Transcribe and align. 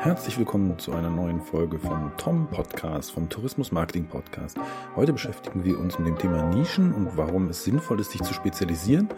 Herzlich 0.00 0.38
willkommen 0.38 0.78
zu 0.78 0.92
einer 0.92 1.10
neuen 1.10 1.40
Folge 1.40 1.78
vom 1.78 2.10
Tom 2.16 2.48
Podcast, 2.48 3.12
vom 3.12 3.28
Tourismus 3.28 3.70
Marketing 3.70 4.06
Podcast. 4.06 4.56
Heute 4.96 5.12
beschäftigen 5.12 5.64
wir 5.64 5.78
uns 5.78 5.98
mit 5.98 6.08
dem 6.08 6.18
Thema 6.18 6.42
Nischen 6.42 6.92
und 6.92 7.16
warum 7.16 7.48
es 7.48 7.64
sinnvoll 7.64 8.00
ist, 8.00 8.10
sich 8.10 8.22
zu 8.22 8.34
spezialisieren 8.34 9.08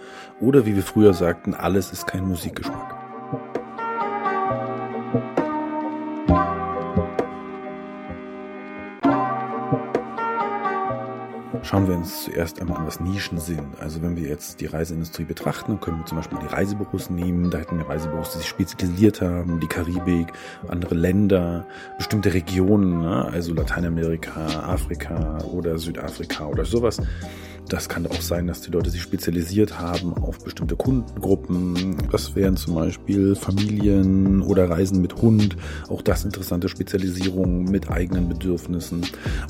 oder 0.40 0.66
wie 0.66 0.76
wir 0.76 0.82
früher 0.82 1.14
sagten, 1.14 1.54
alles 1.54 1.92
ist 1.92 2.06
kein 2.06 2.28
Musikgeschmack. 2.28 3.03
Schauen 11.64 11.88
wir 11.88 11.96
uns 11.96 12.24
zuerst 12.24 12.60
einmal 12.60 12.76
an, 12.76 12.86
was 12.86 13.00
Nischen 13.00 13.38
sind. 13.38 13.80
Also 13.80 14.02
wenn 14.02 14.16
wir 14.16 14.28
jetzt 14.28 14.60
die 14.60 14.66
Reiseindustrie 14.66 15.24
betrachten, 15.24 15.72
dann 15.72 15.80
können 15.80 15.98
wir 15.98 16.04
zum 16.04 16.18
Beispiel 16.18 16.38
die 16.42 16.46
Reisebüros 16.46 17.08
nehmen. 17.08 17.50
Da 17.50 17.56
hätten 17.56 17.78
wir 17.78 17.88
Reisebüros, 17.88 18.32
die 18.32 18.38
sich 18.38 18.48
spezialisiert 18.48 19.22
haben, 19.22 19.60
die 19.60 19.66
Karibik, 19.66 20.28
andere 20.68 20.94
Länder, 20.94 21.66
bestimmte 21.96 22.34
Regionen, 22.34 23.00
ne? 23.00 23.24
also 23.32 23.54
Lateinamerika, 23.54 24.44
Afrika 24.66 25.38
oder 25.44 25.78
Südafrika 25.78 26.46
oder 26.46 26.66
sowas. 26.66 27.00
Das 27.68 27.88
kann 27.88 28.06
auch 28.06 28.20
sein, 28.20 28.46
dass 28.46 28.60
die 28.60 28.70
Leute 28.70 28.90
sich 28.90 29.00
spezialisiert 29.00 29.78
haben 29.78 30.12
auf 30.12 30.44
bestimmte 30.44 30.76
Kundengruppen. 30.76 31.96
Das 32.12 32.36
wären 32.36 32.56
zum 32.56 32.74
Beispiel 32.74 33.34
Familien 33.34 34.42
oder 34.42 34.68
Reisen 34.68 35.00
mit 35.00 35.22
Hund. 35.22 35.56
Auch 35.88 36.02
das 36.02 36.24
interessante 36.24 36.68
Spezialisierung 36.68 37.64
mit 37.64 37.90
eigenen 37.90 38.28
Bedürfnissen. 38.28 39.06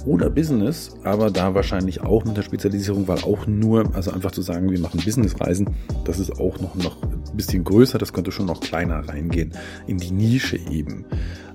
Oder 0.06 0.30
Business, 0.30 0.95
aber 1.02 1.30
da 1.30 1.54
wahrscheinlich 1.54 2.02
auch 2.02 2.24
mit 2.24 2.37
der 2.37 2.42
Spezialisierung, 2.42 3.09
weil 3.09 3.18
auch 3.18 3.46
nur, 3.46 3.95
also 3.95 4.12
einfach 4.12 4.30
zu 4.30 4.42
sagen, 4.42 4.70
wir 4.70 4.78
machen 4.78 5.01
Businessreisen, 5.04 5.70
das 6.04 6.20
ist 6.20 6.38
auch 6.38 6.60
noch, 6.60 6.76
noch 6.76 7.02
ein 7.02 7.37
bisschen 7.37 7.65
größer. 7.65 7.98
Das 7.98 8.12
könnte 8.12 8.30
schon 8.30 8.46
noch 8.46 8.60
kleiner 8.60 9.09
reingehen. 9.09 9.52
In 9.87 9.98
die 9.98 10.12
Nische 10.12 10.57
eben. 10.70 11.04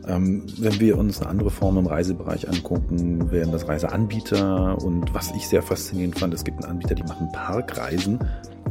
Ähm, 0.09 0.43
wenn 0.57 0.79
wir 0.79 0.97
uns 0.97 1.21
eine 1.21 1.29
andere 1.29 1.51
Form 1.51 1.77
im 1.77 1.85
Reisebereich 1.85 2.49
angucken, 2.49 3.31
wären 3.31 3.51
das 3.51 3.67
Reiseanbieter. 3.67 4.77
Und 4.83 5.13
was 5.13 5.31
ich 5.35 5.47
sehr 5.47 5.61
faszinierend 5.61 6.17
fand, 6.17 6.33
es 6.33 6.43
gibt 6.43 6.63
einen 6.63 6.71
Anbieter, 6.71 6.95
die 6.95 7.03
machen 7.03 7.31
Parkreisen 7.31 8.19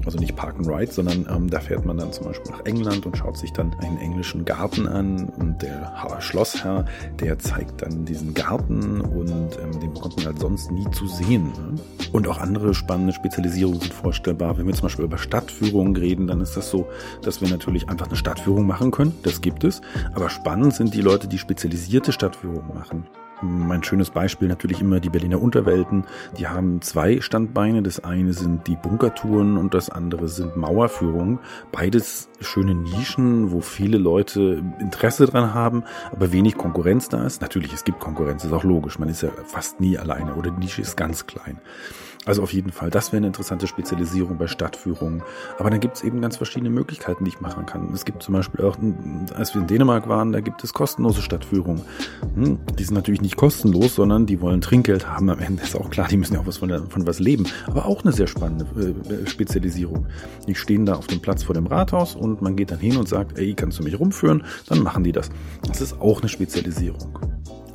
also 0.05 0.19
nicht 0.19 0.37
Park 0.37 0.57
and 0.57 0.69
Ride, 0.69 0.93
sondern 0.93 1.27
ähm, 1.31 1.51
da 1.51 1.61
fährt 1.61 1.85
man 1.85 1.99
dann 1.99 2.13
zum 2.13 2.27
Beispiel 2.27 2.51
nach 2.51 2.65
England 2.65 3.07
und 3.07 3.17
schaut 3.17 3.37
sich 3.37 3.53
dann 3.53 3.75
einen 3.81 3.99
englischen 3.99 4.45
Garten 4.45 4.87
an 4.87 5.29
und 5.39 5.63
der 5.63 5.93
Schlossherr, 6.21 6.85
der 7.21 7.39
zeigt 7.39 7.83
dann 7.83 8.05
diesen 8.05 8.35
Garten 8.35 9.01
und 9.01 9.59
ähm, 9.63 9.81
den 9.81 9.95
bekommt 9.95 10.17
man 10.17 10.27
halt 10.27 10.39
sonst 10.39 10.71
nie 10.71 10.89
zu 10.91 11.07
sehen. 11.07 11.45
Ne? 11.45 11.81
Und 12.13 12.27
auch 12.29 12.39
andere 12.39 12.75
spannende 12.75 13.13
Spezialisierungen 13.13 13.81
sind 13.81 13.93
vorstellbar. 13.93 14.57
Wenn 14.59 14.67
wir 14.67 14.75
zum 14.75 14.85
Beispiel 14.85 15.05
über 15.05 15.19
Stadtführungen 15.19 15.97
reden, 15.97 16.27
dann 16.27 16.41
ist 16.41 16.57
das 16.57 16.71
so, 16.71 16.87
dass 17.23 17.41
wir 17.41 17.49
natürlich 17.49 17.89
einfach 17.89 18.07
eine 18.07 18.17
Stadtführung 18.17 18.67
machen 18.67 18.91
können. 18.91 19.15
Das 19.23 19.41
gibt 19.41 19.65
es. 19.65 19.81
Aber 20.15 20.31
spannend 20.31 20.75
sind 20.75 20.95
die 20.95 21.01
Leute, 21.01 21.29
die 21.29 21.39
spezialisierte 21.39 22.13
Stadtführungen 22.13 22.75
machen. 22.75 23.07
Mein 23.41 23.85
schönes 23.85 24.11
Beispiel 24.11 24.49
natürlich 24.49 24.81
immer 24.81 24.99
die 24.99 25.11
Berliner 25.11 25.41
Unterwelten. 25.41 26.05
Die 26.39 26.49
haben 26.49 26.83
zwei 26.83 27.21
Standbeine. 27.21 27.83
Das 27.83 28.03
eine 28.03 28.33
sind 28.33 28.67
die 28.67 28.77
Bunkertouren 28.77 29.57
und 29.57 29.75
das 29.75 29.91
andere 29.91 30.29
sind 30.29 30.57
Mauerführungen. 30.57 31.39
Beides 31.71 32.29
schöne 32.41 32.75
Nischen, 32.75 33.53
wo 33.53 33.61
viele 33.61 33.99
Leute 33.99 34.63
Interesse 34.81 35.27
dran 35.27 35.55
haben, 35.55 35.85
aber 36.11 36.33
wenig 36.33 36.57
Konkurrenz 36.57 37.09
da 37.09 37.25
ist. 37.25 37.41
Natürlich, 37.41 37.73
es 37.73 37.85
gibt 37.85 38.01
Konkurrenz, 38.01 38.45
ist 38.45 38.53
auch 38.53 38.65
logisch. 38.65 38.99
Man 38.99 39.09
ist 39.09 39.23
ja 39.23 39.31
fast 39.47 39.81
nie 39.81 39.97
alleine 39.99 40.35
oder 40.35 40.51
die 40.51 40.59
Nische 40.59 40.83
ist 40.83 40.97
ganz 40.97 41.27
klein. 41.27 41.61
Also 42.29 42.43
auf 42.43 42.53
jeden 42.53 42.73
Fall, 42.73 42.91
das 42.91 43.11
wäre 43.11 43.17
eine 43.17 43.29
interessante 43.29 43.67
Spezialisierung 43.67 44.37
bei 44.37 44.49
Stadtführungen. 44.49 45.23
Aber 45.59 45.71
dann 45.71 45.81
gibt 45.81 45.97
es 45.97 46.05
eben 46.05 46.21
ganz 46.21 46.37
verschiedene 46.37 46.69
Möglichkeiten, 46.69 47.25
die 47.25 47.31
ich 47.31 47.41
machen 47.41 47.65
kann. 47.65 47.89
Es 47.95 48.05
gibt 48.05 48.23
zum 48.23 48.35
Beispiel 48.35 48.67
auch, 48.67 48.77
als 49.35 49.55
wir 49.55 49.63
in 49.63 49.67
Dänemark 49.67 50.11
waren, 50.11 50.33
da 50.33 50.41
gibt 50.41 50.63
es 50.63 50.75
kostenlose 50.75 51.23
Stadtführungen. 51.23 51.83
Hm, 52.35 52.59
die 52.79 52.85
sind 52.85 52.95
natürlich 52.95 53.23
nicht 53.23 53.37
kostenlos, 53.37 53.95
sondern 53.95 54.27
die 54.27 54.43
wollen 54.43 54.61
Trinkgeld 54.61 55.09
haben. 55.09 55.31
Am 55.31 55.39
Ende 55.39 55.63
ist 55.63 55.75
auch 55.75 55.89
klar, 55.89 56.09
die 56.09 56.19
müssen 56.19 56.35
ja 56.35 56.41
auch 56.41 56.47
was 56.47 56.59
von, 56.59 56.91
von 56.91 57.07
was 57.07 57.19
leben. 57.19 57.47
Aber 57.67 57.87
auch 57.87 58.05
eine 58.05 58.13
sehr 58.13 58.27
spannende 58.27 58.67
äh, 58.79 59.27
Spezialisierung. 59.27 60.07
Die 60.47 60.55
stehen 60.55 60.85
da 60.85 60.97
auf 60.97 61.07
dem 61.07 61.21
Platz 61.21 61.45
vor 61.45 61.55
dem 61.55 61.67
Rathaus 61.67 62.15
und 62.15 62.43
man 62.43 62.57
geht 62.57 62.71
dann 62.71 62.79
hin 62.79 62.99
und 62.99 63.09
sagt, 63.09 63.39
ey, 63.39 63.55
kannst 63.55 63.79
du 63.79 63.85
mich 63.85 63.99
rumführen? 63.99 64.45
Dann 64.67 64.83
machen 64.83 65.03
die 65.03 65.13
das. 65.13 65.31
Das 65.67 65.81
ist 65.81 65.99
auch 66.03 66.21
eine 66.21 66.29
Spezialisierung. 66.29 67.19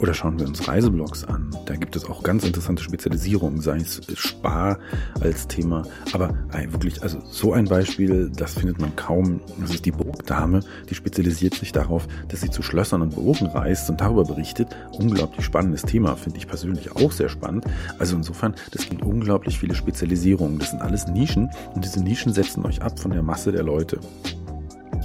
Oder 0.03 0.13
schauen 0.13 0.37
wir 0.37 0.45
uns 0.45 0.67
Reiseblogs 0.67 1.23
an. 1.23 1.55
Da 1.65 1.77
gibt 1.77 1.95
es 1.95 2.03
auch 2.03 2.23
ganz 2.23 2.43
interessante 2.43 2.83
Spezialisierungen, 2.83 3.61
sei 3.61 3.77
es 3.77 4.01
Spar 4.15 4.77
als 5.21 5.47
Thema. 5.47 5.83
Aber 6.11 6.37
wirklich, 6.71 7.01
also 7.01 7.21
so 7.31 7.53
ein 7.53 7.69
Beispiel, 7.69 8.29
das 8.35 8.55
findet 8.55 8.81
man 8.81 8.93
kaum. 8.97 9.39
Das 9.61 9.73
ist 9.73 9.85
die 9.85 9.91
Burgdame, 9.91 10.59
die 10.89 10.95
spezialisiert 10.95 11.53
sich 11.53 11.71
darauf, 11.71 12.05
dass 12.27 12.41
sie 12.41 12.49
zu 12.49 12.61
Schlössern 12.61 13.01
und 13.01 13.15
Burgen 13.15 13.47
reist 13.47 13.89
und 13.89 14.01
darüber 14.01 14.25
berichtet. 14.25 14.75
Unglaublich 14.91 15.45
spannendes 15.45 15.83
Thema, 15.83 16.17
finde 16.17 16.37
ich 16.37 16.49
persönlich 16.49 16.93
auch 16.93 17.13
sehr 17.13 17.29
spannend. 17.29 17.63
Also 17.97 18.17
insofern, 18.17 18.55
das 18.71 18.89
gibt 18.89 19.03
unglaublich 19.03 19.57
viele 19.57 19.73
Spezialisierungen. 19.73 20.59
Das 20.59 20.71
sind 20.71 20.81
alles 20.81 21.07
Nischen 21.07 21.49
und 21.75 21.85
diese 21.85 22.03
Nischen 22.03 22.33
setzen 22.33 22.65
euch 22.65 22.81
ab 22.81 22.99
von 22.99 23.11
der 23.11 23.23
Masse 23.23 23.53
der 23.53 23.63
Leute. 23.63 24.01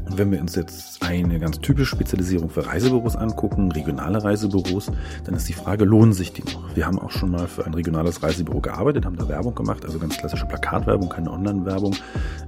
Und 0.08 0.16
wenn 0.16 0.32
wir 0.32 0.40
uns 0.40 0.54
jetzt 0.54 1.02
eine 1.02 1.38
ganz 1.38 1.60
typische 1.60 1.94
Spezialisierung 1.94 2.48
für 2.48 2.66
Reisebüros 2.66 3.14
angucken, 3.14 3.70
regionale 3.72 4.22
Reisebüros, 4.22 4.90
dann 5.24 5.34
ist 5.34 5.48
die 5.48 5.52
Frage, 5.52 5.84
lohnen 5.84 6.14
sich 6.14 6.32
die 6.32 6.42
noch? 6.44 6.74
Wir 6.74 6.86
haben 6.86 6.98
auch 6.98 7.10
schon 7.10 7.30
mal 7.30 7.46
für 7.46 7.66
ein 7.66 7.74
regionales 7.74 8.22
Reisebüro 8.22 8.60
gearbeitet, 8.60 9.04
haben 9.04 9.16
da 9.16 9.28
Werbung 9.28 9.54
gemacht, 9.54 9.84
also 9.84 9.98
ganz 9.98 10.16
klassische 10.16 10.46
Plakatwerbung, 10.46 11.10
keine 11.10 11.30
Online-Werbung, 11.30 11.94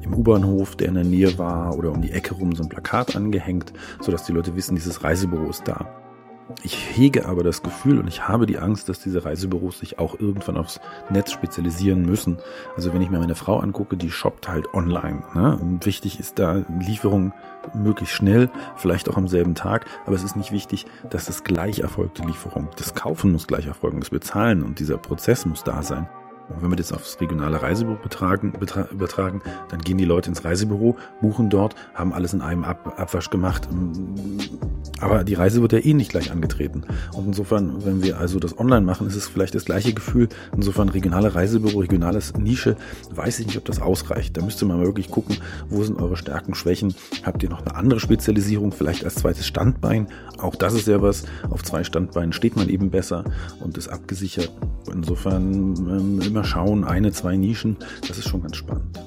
im 0.03 0.15
U-Bahnhof, 0.15 0.77
der 0.77 0.89
in 0.89 0.95
der 0.95 1.05
Nähe 1.05 1.37
war 1.39 1.77
oder 1.77 1.93
um 1.93 2.01
die 2.01 2.13
Ecke 2.13 2.35
rum 2.35 2.55
so 2.55 2.63
ein 2.63 2.69
Plakat 2.69 3.15
angehängt, 3.15 3.73
sodass 4.01 4.25
die 4.25 4.33
Leute 4.33 4.57
wissen, 4.57 4.75
dieses 4.75 5.05
Reisebüro 5.05 5.51
ist 5.51 5.69
da. 5.69 6.10
Ich 6.63 6.97
hege 6.97 7.27
aber 7.27 7.43
das 7.43 7.63
Gefühl 7.63 7.99
und 7.99 8.09
ich 8.09 8.29
habe 8.29 8.47
die 8.47 8.59
Angst, 8.59 8.89
dass 8.89 9.01
diese 9.01 9.25
Reisebüros 9.25 9.79
sich 9.79 9.99
auch 9.99 10.19
irgendwann 10.19 10.57
aufs 10.57 10.81
Netz 11.09 11.33
spezialisieren 11.33 12.05
müssen. 12.05 12.39
Also 12.77 12.93
wenn 12.93 13.03
ich 13.03 13.11
mir 13.11 13.19
meine 13.19 13.35
Frau 13.35 13.59
angucke, 13.59 13.97
die 13.97 14.11
shoppt 14.11 14.49
halt 14.49 14.73
online. 14.75 15.23
Ne? 15.35 15.59
Wichtig 15.83 16.21
ist 16.21 16.39
da 16.39 16.63
Lieferung 16.79 17.33
möglichst 17.75 18.15
schnell, 18.15 18.51
vielleicht 18.77 19.09
auch 19.09 19.17
am 19.17 19.29
selben 19.29 19.55
Tag, 19.55 19.87
aber 20.07 20.17
es 20.17 20.25
ist 20.25 20.37
nicht 20.37 20.53
wichtig, 20.53 20.87
dass 21.11 21.27
das 21.27 21.45
gleich 21.45 21.81
erfolgte 21.81 22.23
Lieferung. 22.23 22.69
Das 22.77 22.95
Kaufen 22.95 23.33
muss 23.33 23.47
gleich 23.47 23.67
erfolgen, 23.67 24.01
das 24.01 24.11
Bezahlen 24.11 24.63
und 24.63 24.79
dieser 24.79 24.99
Prozess 24.99 25.47
muss 25.47 25.65
da 25.65 25.83
sein. 25.83 26.09
Und 26.51 26.63
wenn 26.63 26.71
wir 26.71 26.77
das 26.77 26.93
aufs 26.93 27.21
regionale 27.21 27.63
Reisebüro 27.63 27.97
betragen, 28.03 28.53
betra 28.53 28.89
übertragen, 28.91 29.43
dann 29.69 29.81
gehen 29.81 29.99
die 29.99 30.05
Leute 30.05 30.29
ins 30.29 30.45
Reisebüro, 30.45 30.97
buchen 31.21 31.51
dort, 31.51 31.75
haben 31.95 32.13
alles 32.13 32.35
in 32.35 32.41
einem 32.41 32.65
Ab 32.65 32.95
Abwasch 32.99 33.31
gemacht. 33.31 33.69
Aber 35.01 35.25
die 35.25 35.35
Reise 35.35 35.63
wird 35.63 35.73
ja 35.73 35.79
eh 35.79 35.95
nicht 35.95 36.11
gleich 36.11 36.31
angetreten. 36.31 36.83
Und 37.15 37.27
insofern, 37.27 37.85
wenn 37.85 38.03
wir 38.03 38.19
also 38.19 38.39
das 38.39 38.59
online 38.59 38.83
machen, 38.83 39.07
ist 39.07 39.17
es 39.17 39.29
vielleicht 39.29 39.55
das 39.55 39.65
gleiche 39.65 39.95
Gefühl. 39.95 40.29
Insofern 40.55 40.89
regionale 40.89 41.35
Reisebüro, 41.35 41.79
regionales 41.79 42.35
Nische, 42.35 42.77
weiß 43.11 43.41
ich 43.41 43.47
nicht, 43.47 43.57
ob 43.57 43.65
das 43.65 43.81
ausreicht. 43.81 44.37
Da 44.37 44.43
müsste 44.43 44.67
man 44.67 44.79
mal 44.79 44.87
wirklich 44.87 45.11
gucken, 45.11 45.37
wo 45.69 45.83
sind 45.83 45.99
eure 46.01 46.17
Stärken, 46.17 46.55
Schwächen. 46.55 46.95
Habt 47.23 47.43
ihr 47.43 47.49
noch 47.49 47.63
eine 47.63 47.75
andere 47.75 48.01
Spezialisierung, 48.01 48.73
vielleicht 48.73 49.05
als 49.05 49.15
zweites 49.17 49.47
Standbein? 49.47 50.09
Auch 50.39 50.55
das 50.55 50.75
ist 50.75 50.87
ja 50.87 51.01
was. 51.01 51.25
Auf 51.49 51.63
zwei 51.63 51.85
Standbeinen 51.85 52.33
steht 52.33 52.57
man 52.57 52.69
eben 52.69 52.91
besser 52.91 53.25
und 53.61 53.79
ist 53.79 53.89
abgesichert. 53.89 54.51
Insofern 54.93 55.75
ähm, 55.77 56.21
immer 56.23 56.45
schauen, 56.45 56.85
eine, 56.85 57.13
zwei 57.13 57.37
Nischen, 57.37 57.77
das 58.07 58.19
ist 58.19 58.29
schon 58.29 58.43
ganz 58.43 58.57
spannend. 58.57 58.99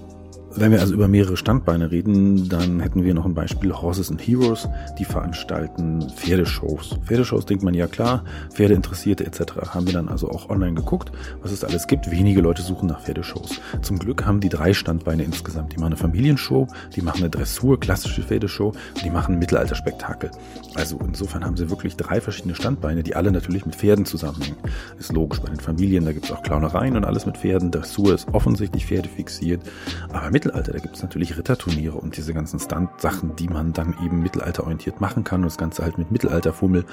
Wenn 0.56 0.72
wir 0.72 0.82
also 0.82 0.94
über 0.94 1.08
mehrere 1.08 1.36
Standbeine 1.36 1.90
reden, 1.90 2.48
dann 2.48 2.80
hätten 2.80 3.04
wir 3.04 3.16
noch 3.16 3.26
ein 3.26 3.34
Beispiel 3.34 3.74
Horses 3.74 4.12
and 4.12 4.22
Heroes, 4.22 4.70
die 5.00 5.06
veranstalten 5.06 6.08
Pferdeshows. 6.16 7.00
Pferdeshows 7.06 7.48
denkt 7.48 7.64
man 7.64 7.74
ja 7.74 7.88
klar, 7.88 8.24
Pferdeinteressierte 8.52 9.26
etc. 9.26 9.74
haben 9.74 9.88
wir 9.88 9.94
dann 9.94 10.10
also 10.10 10.30
auch 10.30 10.52
online 10.52 10.76
geguckt, 10.76 11.12
was 11.42 11.52
es 11.52 11.64
alles 11.64 11.88
gibt. 11.88 12.12
Wenige 12.12 12.42
Leute 12.42 12.62
suchen 12.62 12.88
nach 12.88 13.02
Pferdeshows. 13.02 13.60
Zum 13.82 13.98
Glück 13.98 14.28
haben 14.28 14.42
die 14.42 14.50
drei 14.50 14.74
Standbeine 14.74 15.24
insgesamt. 15.24 15.74
Die 15.74 15.78
machen 15.78 15.94
eine 15.94 15.98
Familienshow, 15.98 16.68
die 16.96 17.02
machen 17.02 17.22
eine 17.22 17.32
Dressur, 17.32 17.80
klassische 17.80 18.22
Pferdeshow 18.22 18.68
und 18.68 19.04
die 19.04 19.10
machen 19.10 19.36
ein 19.36 19.40
Mittelalterspektakel. 19.40 20.30
Also 20.76 21.00
insofern 21.04 21.44
haben 21.44 21.58
sie 21.58 21.72
wirklich 21.72 21.98
drei 21.98 22.22
verschiedene 22.22 22.54
Standbeine, 22.54 23.02
die 23.02 23.16
alle 23.16 23.32
natürlich 23.32 23.66
mit 23.66 23.76
Pferden 23.76 24.06
zusammenhängen. 24.06 24.58
Ist 25.00 25.12
logisch, 25.14 25.42
bei 25.42 25.50
den 25.50 25.60
Familien, 25.60 26.06
da 26.06 26.14
gibt 26.14 26.26
es 26.26 26.32
auch 26.32 26.44
Clownereien 26.44 26.96
und 26.96 27.06
alles 27.06 27.26
mit 27.26 27.38
Pferden. 27.38 27.72
Dressur 27.72 28.14
ist 28.14 28.28
offensichtlich 28.34 28.86
pferdefixiert, 28.86 29.62
aber 30.10 30.30
mit 30.30 30.43
Mittelalter, 30.44 30.74
da 30.74 30.80
gibt 30.80 30.98
es 30.98 31.02
natürlich 31.02 31.38
Ritterturniere 31.38 31.98
und 31.98 32.18
diese 32.18 32.34
ganzen 32.34 32.60
Stunt-Sachen, 32.60 33.36
die 33.38 33.48
man 33.48 33.72
dann 33.72 33.96
eben 34.04 34.22
mittelalterorientiert 34.22 35.00
machen 35.00 35.24
kann 35.24 35.42
und 35.42 35.46
das 35.46 35.58
Ganze 35.58 35.84
halt 35.84 35.98
mit 35.98 36.12
Mittelalterfummel. 36.12 36.86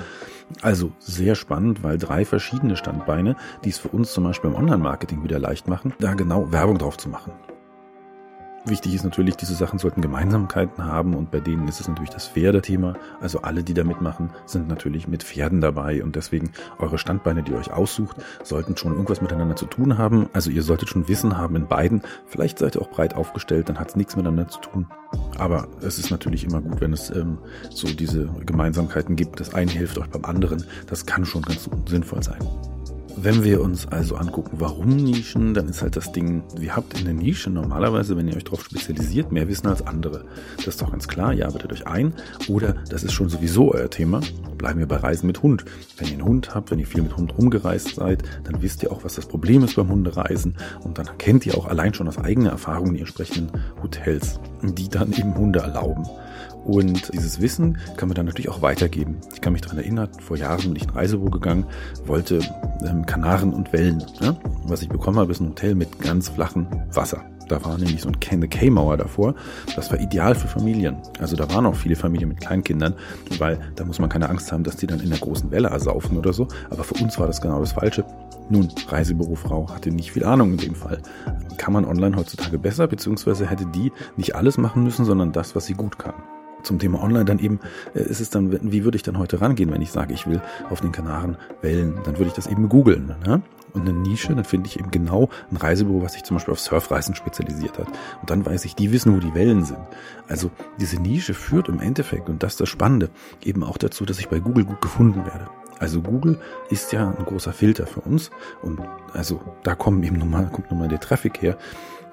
Also 0.63 0.93
sehr 1.01 1.35
spannend, 1.35 1.83
weil 1.83 1.99
drei 1.99 2.25
verschiedene 2.25 2.77
Standbeine, 2.77 3.35
die 3.65 3.71
es 3.71 3.79
für 3.79 3.89
uns 3.89 4.13
zum 4.13 4.25
Beispiel 4.25 4.51
im 4.51 4.57
Online-Marketing 4.57 5.25
wieder 5.25 5.41
leicht 5.41 5.67
machen, 5.67 5.93
da 5.99 6.15
genau 6.15 6.53
Werbung 6.53 6.79
drauf 6.79 6.97
zu 6.97 7.09
machen. 7.09 7.33
Wichtig 8.67 8.95
ist 8.95 9.05
natürlich, 9.05 9.37
diese 9.37 9.55
Sachen 9.55 9.79
sollten 9.79 10.03
Gemeinsamkeiten 10.03 10.85
haben 10.85 11.15
und 11.15 11.31
bei 11.31 11.41
denen 11.41 11.67
ist 11.67 11.81
es 11.81 11.89
natürlich 11.89 12.11
das 12.11 12.29
Pferdethema. 12.29 12.95
Also 13.19 13.41
alle, 13.41 13.65
die 13.65 13.73
da 13.73 13.85
mitmachen, 13.85 14.31
sind 14.45 14.69
natürlich 14.69 15.09
mit 15.09 15.23
Pferden 15.23 15.63
dabei 15.63 16.03
und 16.03 16.15
deswegen 16.15 16.53
eure 16.79 16.99
Standbeine, 16.99 17.43
die 17.43 17.53
ihr 17.53 17.59
euch 17.59 17.73
aussucht, 17.73 18.19
sollten 18.43 18.77
schon 18.77 18.93
irgendwas 18.93 19.23
miteinander 19.23 19.57
zu 19.57 19.65
tun 19.65 19.97
haben. 19.97 20.29
Also 20.35 20.51
ihr 20.51 20.63
solltet 20.63 20.91
schon 20.91 21.09
Wissen 21.09 21.39
haben 21.39 21.57
in 21.57 21.69
beiden. 21.69 22.03
Vielleicht 22.27 22.59
seid 22.59 22.77
ihr 22.77 22.83
auch 22.83 22.91
breit 22.91 23.15
aufgestellt, 23.15 23.71
dann 23.71 23.81
hat 23.81 23.89
es 23.89 23.97
nichts 23.97 24.15
miteinander 24.15 24.49
zu 24.49 24.61
tun. 24.61 24.87
Aber 25.39 25.67
es 25.81 25.99
ist 25.99 26.11
natürlich 26.11 26.45
immer 26.45 26.61
gut, 26.61 26.83
wenn 26.83 26.93
es 26.93 27.09
ähm, 27.11 27.39
so 27.71 27.89
diese 27.89 28.27
Gemeinsamkeiten 28.45 29.17
gibt. 29.17 29.41
Das 29.41 29.55
eine 29.55 29.71
hilft 29.71 29.97
euch 29.97 30.11
beim 30.11 30.27
anderen. 30.27 30.65
Das 30.87 31.07
kann 31.07 31.25
schon 31.25 31.43
ganz 31.43 31.69
sinnvoll 31.89 32.23
sein. 32.23 32.41
Wenn 33.23 33.45
wir 33.45 33.61
uns 33.61 33.87
also 33.87 34.17
angucken, 34.17 34.57
warum 34.61 34.97
Nischen, 34.97 35.53
dann 35.53 35.69
ist 35.69 35.83
halt 35.83 35.95
das 35.95 36.11
Ding, 36.11 36.43
ihr 36.59 36.75
habt 36.75 36.99
in 36.99 37.05
der 37.05 37.13
Nische 37.13 37.51
normalerweise, 37.51 38.17
wenn 38.17 38.27
ihr 38.27 38.35
euch 38.35 38.45
darauf 38.45 38.65
spezialisiert, 38.65 39.31
mehr 39.31 39.47
Wissen 39.47 39.67
als 39.67 39.87
andere. 39.87 40.25
Das 40.57 40.69
ist 40.69 40.81
doch 40.81 40.91
ganz 40.91 41.07
klar, 41.07 41.35
ihr 41.35 41.47
arbeitet 41.47 41.71
euch 41.71 41.87
ein 41.87 42.15
oder 42.49 42.77
das 42.89 43.03
ist 43.03 43.13
schon 43.13 43.29
sowieso 43.29 43.75
euer 43.75 43.91
Thema. 43.91 44.23
Bleiben 44.57 44.79
wir 44.79 44.89
bei 44.89 44.97
Reisen 44.97 45.27
mit 45.27 45.43
Hund. 45.43 45.67
Wenn 45.99 46.09
ihr 46.09 46.15
einen 46.15 46.25
Hund 46.25 46.55
habt, 46.55 46.71
wenn 46.71 46.79
ihr 46.79 46.87
viel 46.87 47.03
mit 47.03 47.15
Hund 47.15 47.37
rumgereist 47.37 47.97
seid, 47.97 48.23
dann 48.45 48.63
wisst 48.63 48.83
ihr 48.83 48.91
auch, 48.91 49.05
was 49.05 49.17
das 49.17 49.27
Problem 49.27 49.65
ist 49.65 49.77
beim 49.77 49.91
Hundereisen 49.91 50.57
und 50.81 50.97
dann 50.97 51.19
kennt 51.19 51.45
ihr 51.45 51.59
auch 51.59 51.67
allein 51.67 51.93
schon 51.93 52.09
aus 52.09 52.17
eigener 52.17 52.51
Erfahrung 52.51 52.95
die 52.95 53.01
entsprechenden 53.01 53.51
Hotels, 53.83 54.41
die 54.63 54.89
dann 54.89 55.13
eben 55.13 55.35
Hunde 55.35 55.59
erlauben. 55.59 56.07
Und 56.65 57.13
dieses 57.15 57.41
Wissen 57.41 57.79
kann 57.97 58.09
man 58.09 58.15
dann 58.17 58.27
natürlich 58.27 58.49
auch 58.49 58.63
weitergeben. 58.63 59.19
Ich 59.35 59.41
kann 59.41 59.53
mich 59.53 59.63
daran 59.63 59.79
erinnern, 59.79 60.09
vor 60.21 60.37
Jahren 60.37 60.63
bin 60.63 60.77
ich 60.77 60.85
in 60.85 60.91
Reisebüro 60.91 61.31
gegangen, 61.31 61.67
wollte 62.07 62.41
ähm, 62.87 63.07
Kanaren 63.07 63.53
und 63.53 63.73
Wellen. 63.73 64.05
Ja? 64.21 64.37
Was 64.65 64.83
ich 64.83 64.89
bekommen 64.89 65.19
habe, 65.19 65.33
ist 65.33 65.41
ein 65.41 65.49
Hotel 65.49 65.75
mit 65.75 65.99
ganz 66.01 66.29
flachem 66.29 66.67
Wasser. 66.93 67.25
Da 67.49 67.65
war 67.65 67.77
nämlich 67.77 68.03
so 68.03 68.09
eine 68.09 68.49
K-Mauer 68.49 68.97
davor. 68.97 69.35
Das 69.75 69.91
war 69.91 69.99
ideal 69.99 70.37
für 70.37 70.47
Familien. 70.47 70.99
Also 71.19 71.35
da 71.35 71.53
waren 71.53 71.67
auch 71.67 71.75
viele 71.75 71.97
Familien 71.97 72.29
mit 72.29 72.41
Kleinkindern, 72.41 72.95
weil 73.39 73.59
da 73.75 73.85
muss 73.85 73.99
man 73.99 74.09
keine 74.09 74.29
Angst 74.29 74.53
haben, 74.53 74.63
dass 74.63 74.77
die 74.77 74.87
dann 74.87 75.01
in 75.01 75.11
der 75.11 75.19
großen 75.19 75.51
Welle 75.51 75.69
ersaufen 75.69 76.17
oder 76.17 76.33
so. 76.33 76.47
Aber 76.69 76.85
für 76.85 77.03
uns 77.03 77.19
war 77.19 77.27
das 77.27 77.41
genau 77.41 77.59
das 77.59 77.73
Falsche. 77.73 78.05
Nun, 78.51 78.69
Reisebürofrau 78.87 79.69
hatte 79.69 79.91
nicht 79.91 80.13
viel 80.13 80.25
Ahnung 80.25 80.53
in 80.53 80.59
dem 80.59 80.75
Fall. 80.77 80.99
Kann 81.57 81.73
man 81.73 81.85
online 81.85 82.17
heutzutage 82.17 82.59
besser, 82.59 82.87
beziehungsweise 82.87 83.51
hätte 83.51 83.67
die 83.67 83.91
nicht 84.17 84.37
alles 84.37 84.57
machen 84.57 84.85
müssen, 84.85 85.05
sondern 85.05 85.33
das, 85.33 85.57
was 85.57 85.67
sie 85.67 85.75
gut 85.75 85.99
kann 85.99 86.15
zum 86.63 86.79
Thema 86.79 87.03
Online 87.03 87.25
dann 87.25 87.39
eben, 87.39 87.61
äh, 87.95 88.03
ist 88.03 88.21
es 88.21 88.31
dann, 88.31 88.73
wie 88.73 88.85
würde 88.85 88.97
ich 88.97 89.03
dann 89.03 89.19
heute 89.19 89.41
rangehen, 89.41 89.71
wenn 89.73 89.83
ich 89.83 89.93
sage, 89.93 90.15
ich 90.15 90.27
will 90.27 90.41
auf 90.69 90.81
den 90.81 90.93
Kanaren 90.93 91.37
wählen, 91.63 91.95
dann 92.05 92.19
würde 92.19 92.29
ich 92.29 92.35
das 92.35 92.47
eben 92.47 92.69
googeln. 92.69 93.15
Ne? 93.27 93.43
Und 93.73 93.83
eine 93.83 93.93
Nische, 93.93 94.35
dann 94.35 94.45
finde 94.45 94.69
ich 94.69 94.79
eben 94.79 94.91
genau 94.91 95.29
ein 95.51 95.57
Reisebüro, 95.57 96.03
was 96.03 96.15
sich 96.15 96.25
zum 96.25 96.37
Beispiel 96.37 96.53
auf 96.53 96.61
Surfreisen 96.61 97.15
spezialisiert 97.15 97.79
hat. 97.79 97.87
Und 98.21 98.31
dann 98.31 98.45
weiß 98.45 98.65
ich, 98.65 98.75
die 98.75 98.93
wissen, 98.93 99.15
wo 99.15 99.21
die 99.21 99.35
Wellen 99.35 99.65
sind. 99.65 99.79
Also 100.29 100.51
diese 100.81 101.01
Nische 101.01 101.35
führt 101.35 101.69
im 101.69 101.81
Endeffekt, 101.81 102.29
und 102.29 102.43
das 102.43 102.55
ist 102.55 102.61
das 102.61 102.69
Spannende, 102.69 103.11
eben 103.45 103.63
auch 103.63 103.79
dazu, 103.79 104.05
dass 104.05 104.19
ich 104.19 104.29
bei 104.29 104.41
Google 104.41 104.65
gut 104.65 104.81
gefunden 104.81 105.25
werde. 105.25 105.49
Also 105.79 106.03
Google 106.03 106.39
ist 106.69 106.93
ja 106.93 107.09
ein 107.09 107.25
großer 107.25 107.55
Filter 107.55 107.87
für 107.87 108.01
uns 108.01 108.31
und 108.63 108.81
also 109.15 109.41
da 109.63 109.75
kommen 109.75 110.03
eben 110.03 110.19
nochmal, 110.19 110.51
kommt 110.51 110.71
nochmal 110.71 110.89
der 110.89 111.01
Traffic 111.01 111.41
her. 111.41 111.57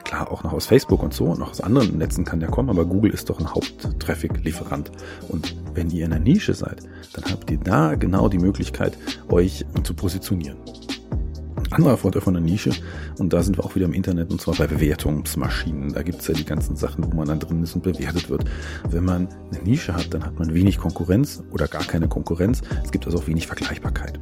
Klar, 0.07 0.31
auch 0.31 0.42
noch 0.42 0.54
aus 0.54 0.68
Facebook 0.68 1.04
und 1.04 1.13
so 1.13 1.25
und 1.25 1.42
auch 1.42 1.50
aus 1.50 1.59
anderen 1.59 1.98
Netzen 1.98 2.24
kann 2.24 2.39
der 2.39 2.48
kommen, 2.48 2.69
aber 2.69 2.86
Google 2.86 3.12
ist 3.12 3.30
doch 3.30 3.42
ein 3.42 3.54
Haupt-Traffic-Lieferant. 3.54 4.89
Und 5.27 5.54
wenn 5.74 5.89
ihr 5.89 6.06
in 6.06 6.12
der 6.12 6.21
Nische 6.21 6.54
seid, 6.54 6.81
dann 7.12 7.25
habt 7.30 7.51
ihr 7.51 7.57
da 7.57 7.95
genau 7.95 8.30
die 8.30 8.38
Möglichkeit, 8.38 8.98
euch 9.27 9.65
zu 9.83 9.94
positionieren. 9.94 10.56
Anderer 11.71 11.98
Vorteil 11.98 12.21
von 12.21 12.36
der 12.36 12.42
Nische, 12.42 12.71
und 13.19 13.33
da 13.33 13.44
sind 13.44 13.57
wir 13.57 13.65
auch 13.65 13.75
wieder 13.75 13.86
im 13.86 13.92
Internet, 13.92 14.31
und 14.31 14.39
zwar 14.39 14.56
bei 14.56 14.68
Bewertungsmaschinen. 14.68 15.92
Da 15.92 16.04
gibt's 16.04 16.25
ja 16.25 16.33
die 16.33 16.45
ganzen 16.45 16.77
Sachen, 16.77 17.04
wo 17.04 17.13
man 17.13 17.27
dann 17.27 17.39
drin 17.42 17.62
ist 17.62 17.75
und 17.75 17.83
bewertet 17.83 18.30
wird. 18.30 18.45
Wenn 18.89 19.04
man 19.04 19.27
eine 19.51 19.63
Nische 19.63 19.94
hat, 19.94 20.13
dann 20.13 20.25
hat 20.25 20.39
man 20.39 20.54
wenig 20.54 20.77
Konkurrenz 20.77 21.44
oder 21.51 21.68
gar 21.68 21.83
keine 21.83 22.07
Konkurrenz. 22.07 22.62
Es 22.81 22.92
gibt 22.92 23.06
also 23.07 23.18
auch 23.18 23.27
wenig 23.27 23.45
Vergleichbarkeit 23.45 24.21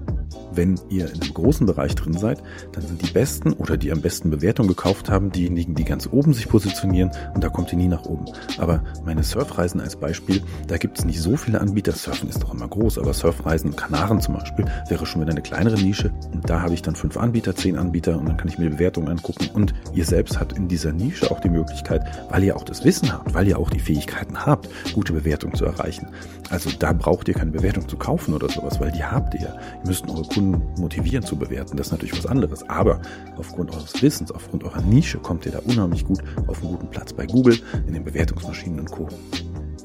wenn 0.56 0.80
ihr 0.90 1.12
in 1.14 1.22
einem 1.22 1.34
großen 1.34 1.66
Bereich 1.66 1.96
drin 1.96 2.14
seid, 2.14 2.42
dann 2.72 2.86
sind 2.86 3.02
die 3.02 3.12
besten 3.12 3.54
oder 3.54 3.78
die 3.78 3.92
am 3.92 4.02
besten 4.02 4.30
Bewertung 4.30 4.68
gekauft 4.68 5.10
haben, 5.10 5.32
diejenigen, 5.32 5.76
die 5.76 5.86
ganz 5.86 6.08
oben 6.12 6.34
sich 6.34 6.48
positionieren 6.48 7.12
und 7.34 7.44
da 7.44 7.50
kommt 7.50 7.72
ihr 7.72 7.78
nie 7.78 7.88
nach 7.88 8.06
oben. 8.06 8.26
Aber 8.58 8.84
meine 9.06 9.24
Surfreisen 9.24 9.82
als 9.82 9.96
Beispiel, 9.96 10.42
da 10.68 10.78
gibt 10.78 11.00
es 11.00 11.06
nicht 11.06 11.22
so 11.22 11.36
viele 11.38 11.62
Anbieter. 11.62 11.92
Surfen 11.92 12.30
ist 12.30 12.44
doch 12.44 12.54
immer 12.54 12.68
groß, 12.68 12.98
aber 12.98 13.14
Surfreisen, 13.14 13.76
Kanaren 13.76 14.22
zum 14.22 14.36
Beispiel, 14.36 14.66
wäre 14.90 15.06
schon 15.06 15.22
wieder 15.22 15.32
eine 15.32 15.42
kleinere 15.42 15.76
Nische. 15.76 16.12
Und 16.32 16.50
da 16.50 16.62
habe 16.62 16.74
ich 16.74 16.82
dann 16.82 16.96
fünf 16.96 17.18
Anbieter, 17.18 17.56
zehn 17.56 17.78
Anbieter 17.78 18.18
und 18.18 18.28
dann 18.28 18.38
kann 18.38 18.48
ich 18.48 18.58
mir 18.58 18.66
die 18.66 18.76
Bewertungen 18.76 19.10
angucken. 19.10 19.50
Und 19.54 19.74
ihr 19.94 20.06
selbst 20.06 20.40
habt 20.40 20.54
in 20.54 20.68
dieser 20.68 20.92
Nische 20.92 21.30
auch 21.32 21.40
die 21.40 21.50
Möglichkeit, 21.50 22.04
weil 22.30 22.44
ihr 22.44 22.56
auch 22.56 22.64
das 22.64 22.84
Wissen 22.84 23.12
habt, 23.12 23.34
weil 23.34 23.48
ihr 23.48 23.60
auch 23.60 23.70
die 23.70 23.80
Fähigkeiten 23.80 24.46
habt, 24.46 24.70
gute 24.94 25.14
Bewertungen 25.14 25.56
zu 25.56 25.66
erreichen. 25.66 26.08
Also 26.50 26.70
da 26.78 26.94
braucht 26.94 27.28
ihr 27.28 27.34
keine 27.34 27.52
Bewertung 27.52 27.88
zu 27.88 27.98
kaufen 27.98 28.34
oder 28.34 28.50
sowas, 28.50 28.80
weil 28.80 28.92
die 28.92 29.04
habt 29.04 29.34
ihr. 29.34 29.42
Ihr 29.42 29.88
müsst 29.88 30.08
eure 30.10 30.24
Kunden 30.24 30.45
motivieren 30.52 31.24
zu 31.24 31.36
bewerten. 31.36 31.78
Das 31.78 31.88
ist 31.88 31.92
natürlich 31.92 32.18
was 32.18 32.26
anderes. 32.26 32.68
Aber 32.70 33.02
aufgrund 33.38 33.72
eures 33.72 34.02
Wissens, 34.02 34.32
aufgrund 34.32 34.64
eurer 34.64 34.82
Nische 34.82 35.18
kommt 35.20 35.46
ihr 35.46 35.52
da 35.52 35.60
unheimlich 35.60 36.06
gut 36.06 36.20
auf 36.48 36.62
einen 36.62 36.72
guten 36.72 36.88
Platz 36.88 37.14
bei 37.14 37.26
Google, 37.26 37.60
in 37.88 37.94
den 37.94 38.04
Bewertungsmaschinen 38.04 38.80
und 38.80 38.92
Co. 38.92 39.08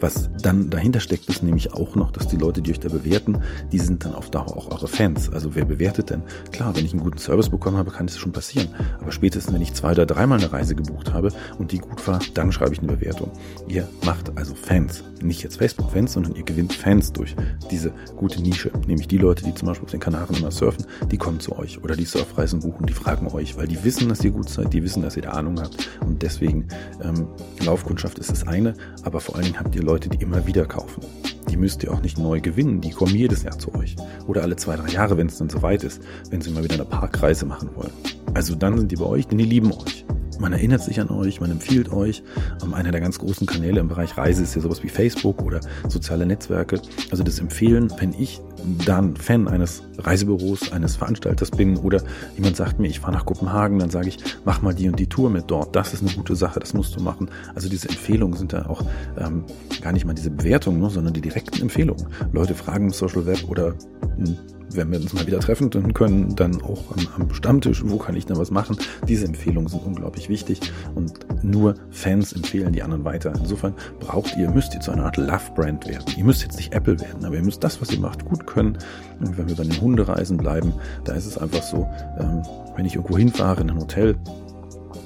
Was 0.00 0.30
dann 0.42 0.70
dahinter 0.70 1.00
steckt, 1.00 1.28
ist 1.28 1.42
nämlich 1.42 1.74
auch 1.74 1.94
noch, 1.94 2.10
dass 2.10 2.26
die 2.26 2.36
Leute, 2.36 2.62
die 2.62 2.70
euch 2.70 2.80
da 2.80 2.88
bewerten, 2.88 3.42
die 3.70 3.78
sind 3.78 4.04
dann 4.04 4.14
auf 4.14 4.30
Dauer 4.30 4.56
auch 4.56 4.70
eure 4.70 4.88
Fans. 4.88 5.30
Also 5.30 5.54
wer 5.54 5.66
bewertet 5.66 6.10
denn? 6.10 6.22
Klar, 6.52 6.74
wenn 6.74 6.84
ich 6.84 6.92
einen 6.92 7.02
guten 7.02 7.18
Service 7.18 7.50
bekommen 7.50 7.76
habe, 7.76 7.90
kann 7.90 8.06
das 8.06 8.18
schon 8.18 8.32
passieren. 8.32 8.68
Aber 9.00 9.12
spätestens, 9.12 9.52
wenn 9.52 9.60
ich 9.60 9.74
zwei 9.74 9.92
oder 9.92 10.06
dreimal 10.06 10.38
eine 10.38 10.52
Reise 10.52 10.74
gebucht 10.74 11.12
habe 11.12 11.32
und 11.58 11.72
die 11.72 11.78
gut 11.78 12.06
war, 12.08 12.18
dann 12.34 12.50
schreibe 12.50 12.72
ich 12.72 12.78
eine 12.78 12.92
Bewertung. 12.92 13.30
Ihr 13.68 13.86
macht 14.04 14.36
also 14.38 14.54
Fans. 14.54 15.04
Nicht 15.22 15.42
jetzt 15.42 15.58
Facebook-Fans, 15.58 16.14
sondern 16.14 16.34
ihr 16.34 16.44
gewinnt 16.44 16.72
Fans 16.72 17.12
durch 17.12 17.36
diese 17.70 17.92
gute 18.16 18.40
Nische. 18.40 18.70
Nämlich 18.86 19.06
die 19.06 19.18
Leute, 19.18 19.44
die 19.44 19.54
zum 19.54 19.68
Beispiel 19.68 19.84
auf 19.84 19.90
den 19.90 20.00
Kanaren 20.00 20.34
immer 20.36 20.50
surfen, 20.50 20.86
die 21.10 21.18
kommen 21.18 21.40
zu 21.40 21.58
euch. 21.58 21.82
Oder 21.82 21.94
die 21.94 22.06
Surfreisen 22.06 22.60
buchen, 22.60 22.86
die 22.86 22.94
fragen 22.94 23.28
euch, 23.28 23.58
weil 23.58 23.68
die 23.68 23.84
wissen, 23.84 24.08
dass 24.08 24.24
ihr 24.24 24.30
gut 24.30 24.48
seid, 24.48 24.72
die 24.72 24.82
wissen, 24.82 25.02
dass 25.02 25.16
ihr 25.16 25.22
da 25.24 25.32
Ahnung 25.32 25.60
habt. 25.60 25.90
Und 26.00 26.22
deswegen, 26.22 26.68
ähm, 27.02 27.28
Laufkundschaft 27.64 28.18
ist 28.18 28.30
das 28.30 28.46
eine, 28.46 28.74
aber 29.02 29.20
vor 29.20 29.34
allen 29.36 29.44
Dingen 29.44 29.58
habt 29.60 29.74
ihr 29.76 29.82
Leute, 29.82 29.89
die 29.98 30.22
immer 30.22 30.46
wieder 30.46 30.66
kaufen. 30.66 31.02
Die 31.50 31.56
müsst 31.56 31.82
ihr 31.82 31.92
auch 31.92 32.00
nicht 32.00 32.18
neu 32.18 32.40
gewinnen, 32.40 32.80
die 32.80 32.90
kommen 32.90 33.14
jedes 33.14 33.42
Jahr 33.42 33.58
zu 33.58 33.74
euch. 33.74 33.96
Oder 34.26 34.42
alle 34.42 34.56
zwei, 34.56 34.76
drei 34.76 34.88
Jahre, 34.92 35.16
wenn 35.16 35.26
es 35.26 35.38
dann 35.38 35.50
soweit 35.50 35.82
ist, 35.82 36.00
wenn 36.30 36.40
sie 36.40 36.50
mal 36.50 36.62
wieder 36.62 36.74
eine 36.74 36.84
Parkreise 36.84 37.44
machen 37.44 37.70
wollen. 37.74 37.92
Also 38.34 38.54
dann 38.54 38.78
sind 38.78 38.92
die 38.92 38.96
bei 38.96 39.06
euch, 39.06 39.26
denn 39.26 39.38
die 39.38 39.44
lieben 39.44 39.72
euch. 39.72 40.04
Man 40.40 40.54
erinnert 40.54 40.82
sich 40.82 41.00
an 41.00 41.10
euch, 41.10 41.40
man 41.40 41.50
empfiehlt 41.50 41.92
euch. 41.92 42.22
Ähm, 42.62 42.72
einer 42.72 42.90
der 42.90 43.00
ganz 43.00 43.18
großen 43.18 43.46
Kanäle 43.46 43.80
im 43.80 43.88
Bereich 43.88 44.16
Reise 44.16 44.42
ist 44.42 44.54
ja 44.54 44.62
sowas 44.62 44.82
wie 44.82 44.88
Facebook 44.88 45.42
oder 45.42 45.60
soziale 45.88 46.24
Netzwerke. 46.24 46.80
Also 47.10 47.22
das 47.22 47.38
Empfehlen, 47.38 47.92
wenn 47.98 48.14
ich 48.14 48.40
dann 48.86 49.16
Fan 49.16 49.48
eines 49.48 49.82
Reisebüros, 49.98 50.72
eines 50.72 50.96
Veranstalters 50.96 51.50
bin 51.50 51.76
oder 51.76 52.02
jemand 52.36 52.56
sagt 52.56 52.78
mir, 52.78 52.88
ich 52.88 53.00
fahre 53.00 53.12
nach 53.12 53.26
Kopenhagen, 53.26 53.78
dann 53.78 53.90
sage 53.90 54.08
ich, 54.08 54.18
mach 54.44 54.62
mal 54.62 54.74
die 54.74 54.88
und 54.88 54.98
die 54.98 55.08
Tour 55.08 55.28
mit 55.28 55.50
dort. 55.50 55.76
Das 55.76 55.92
ist 55.92 56.02
eine 56.02 56.12
gute 56.12 56.34
Sache, 56.34 56.58
das 56.58 56.72
musst 56.72 56.96
du 56.96 57.02
machen. 57.02 57.30
Also 57.54 57.68
diese 57.68 57.88
Empfehlungen 57.88 58.36
sind 58.36 58.52
da 58.54 58.66
auch 58.66 58.82
ähm, 59.18 59.44
gar 59.82 59.92
nicht 59.92 60.06
mal 60.06 60.14
diese 60.14 60.30
Bewertungen, 60.30 60.80
ne, 60.80 60.88
sondern 60.88 61.12
die 61.12 61.20
direkten 61.20 61.60
Empfehlungen. 61.60 62.06
Leute 62.32 62.54
fragen 62.54 62.86
im 62.86 62.92
Social 62.92 63.26
Web 63.26 63.44
oder 63.48 63.74
hm, 64.16 64.36
wenn 64.72 64.90
wir 64.90 65.00
uns 65.00 65.12
mal 65.12 65.26
wieder 65.26 65.40
treffen 65.40 65.70
können, 65.94 66.34
dann 66.36 66.60
auch 66.62 66.96
am, 66.96 67.22
am 67.22 67.34
Stammtisch, 67.34 67.82
wo 67.84 67.98
kann 67.98 68.16
ich 68.16 68.26
denn 68.26 68.36
was 68.36 68.50
machen? 68.50 68.76
Diese 69.08 69.26
Empfehlungen 69.26 69.68
sind 69.68 69.84
unglaublich 69.84 70.28
wichtig 70.28 70.60
und 70.94 71.12
nur 71.42 71.74
Fans 71.90 72.32
empfehlen 72.32 72.72
die 72.72 72.82
anderen 72.82 73.04
weiter. 73.04 73.32
Insofern 73.38 73.74
braucht 73.98 74.36
ihr, 74.36 74.50
müsst 74.50 74.74
ihr 74.74 74.80
zu 74.80 74.90
einer 74.90 75.04
Art 75.04 75.16
Love-Brand 75.16 75.86
werden. 75.86 76.04
Ihr 76.16 76.24
müsst 76.24 76.42
jetzt 76.42 76.56
nicht 76.56 76.72
Apple 76.72 77.00
werden, 77.00 77.24
aber 77.24 77.36
ihr 77.36 77.42
müsst 77.42 77.64
das, 77.64 77.80
was 77.80 77.92
ihr 77.92 78.00
macht, 78.00 78.24
gut 78.24 78.46
können. 78.46 78.78
Und 79.20 79.36
wenn 79.36 79.48
wir 79.48 79.56
bei 79.56 79.64
den 79.64 79.80
Hundereisen 79.80 80.36
bleiben, 80.36 80.72
da 81.04 81.14
ist 81.14 81.26
es 81.26 81.38
einfach 81.38 81.62
so, 81.62 81.88
ähm, 82.18 82.42
wenn 82.76 82.86
ich 82.86 82.94
irgendwo 82.94 83.18
hinfahre 83.18 83.62
in 83.62 83.70
ein 83.70 83.78
Hotel, 83.78 84.16